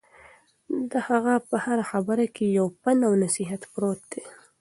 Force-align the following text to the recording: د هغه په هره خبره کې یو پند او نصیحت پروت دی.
د 0.91 0.93
هغه 1.07 1.33
په 1.47 1.55
هره 1.65 1.85
خبره 1.91 2.25
کې 2.35 2.55
یو 2.59 2.67
پند 2.81 3.01
او 3.07 3.13
نصیحت 3.23 3.61
پروت 3.73 4.01
دی. 4.11 4.23